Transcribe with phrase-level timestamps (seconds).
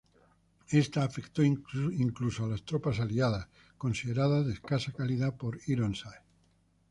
[0.71, 6.23] Esta afectó incluso a las tropas Aliadas, consideradas de escasa calidad por Ironside.